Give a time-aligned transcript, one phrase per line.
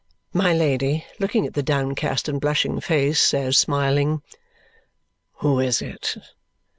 [0.33, 4.23] My Lady, looking at the downcast and blushing face, says smiling,
[5.33, 6.15] "Who is it?